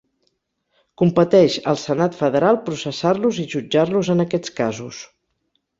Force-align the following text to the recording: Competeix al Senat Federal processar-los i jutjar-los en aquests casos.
Competeix 1.01 1.57
al 1.73 1.77
Senat 1.83 2.17
Federal 2.23 2.59
processar-los 2.71 3.43
i 3.45 3.49
jutjar-los 3.55 4.13
en 4.17 4.27
aquests 4.27 4.59
casos. 4.63 5.07